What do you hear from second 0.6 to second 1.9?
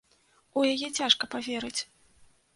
яе цяжка паверыць.